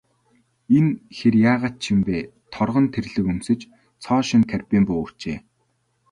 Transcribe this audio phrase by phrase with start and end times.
[0.77, 2.17] Энэ хэр яагаад ч юм бэ,
[2.53, 3.61] торгон тэрлэг өмсөж,
[4.03, 5.37] цоо шинэ карбин буу үүрчээ.